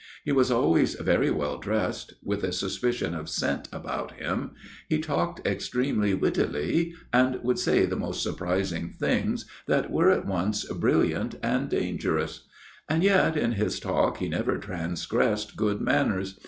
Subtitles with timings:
[0.25, 4.53] He was always very well dressed; with a suspicion of scent about him;
[4.89, 10.65] he talked extremely wittily and would say the most surprising things that were at once
[10.65, 12.47] brilliant and dangerous;
[12.89, 16.39] and yet in his talk he never transgressed good manners.